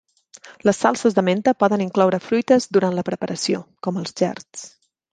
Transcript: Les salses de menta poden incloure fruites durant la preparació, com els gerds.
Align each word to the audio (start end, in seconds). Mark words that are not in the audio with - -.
Les 0.69 0.79
salses 0.85 1.17
de 1.19 1.25
menta 1.27 1.53
poden 1.65 1.85
incloure 1.87 2.21
fruites 2.31 2.69
durant 2.79 2.99
la 2.99 3.07
preparació, 3.13 3.65
com 3.89 4.05
els 4.05 4.21
gerds. 4.25 4.69